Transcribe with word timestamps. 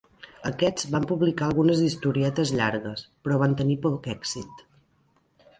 Aquests 0.49 0.87
van 0.95 1.05
publicar 1.11 1.49
algunes 1.49 1.83
historietes 1.89 2.55
llargues, 2.61 3.05
però 3.27 3.41
van 3.45 3.55
tenir 3.63 3.79
poc 3.85 4.11
èxit. 4.19 4.69